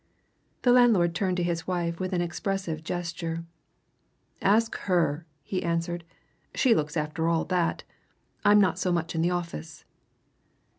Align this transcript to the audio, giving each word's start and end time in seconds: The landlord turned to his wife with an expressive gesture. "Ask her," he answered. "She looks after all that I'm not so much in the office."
The 0.63 0.71
landlord 0.71 1.13
turned 1.13 1.37
to 1.37 1.43
his 1.43 1.67
wife 1.67 1.99
with 1.99 2.11
an 2.11 2.21
expressive 2.23 2.83
gesture. 2.83 3.43
"Ask 4.41 4.75
her," 4.89 5.27
he 5.43 5.61
answered. 5.61 6.03
"She 6.55 6.73
looks 6.73 6.97
after 6.97 7.27
all 7.27 7.45
that 7.45 7.83
I'm 8.43 8.59
not 8.59 8.79
so 8.79 8.91
much 8.91 9.13
in 9.13 9.21
the 9.21 9.29
office." 9.29 9.85